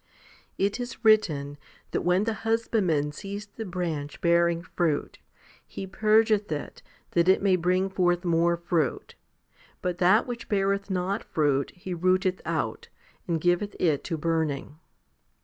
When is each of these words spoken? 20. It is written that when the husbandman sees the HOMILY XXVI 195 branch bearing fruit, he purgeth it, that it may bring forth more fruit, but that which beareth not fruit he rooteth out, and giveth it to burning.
20. 0.55 0.65
It 0.65 0.79
is 0.79 1.05
written 1.05 1.59
that 1.91 2.01
when 2.01 2.23
the 2.23 2.33
husbandman 2.33 3.11
sees 3.11 3.45
the 3.45 3.65
HOMILY 3.65 3.69
XXVI 3.69 3.75
195 3.75 4.21
branch 4.21 4.21
bearing 4.21 4.63
fruit, 4.63 5.19
he 5.67 5.85
purgeth 5.85 6.51
it, 6.51 6.81
that 7.11 7.29
it 7.29 7.43
may 7.43 7.55
bring 7.55 7.87
forth 7.87 8.25
more 8.25 8.57
fruit, 8.57 9.13
but 9.79 9.99
that 9.99 10.25
which 10.25 10.49
beareth 10.49 10.89
not 10.89 11.23
fruit 11.23 11.71
he 11.75 11.93
rooteth 11.93 12.41
out, 12.45 12.87
and 13.27 13.39
giveth 13.41 13.75
it 13.79 14.03
to 14.05 14.17
burning. 14.17 14.79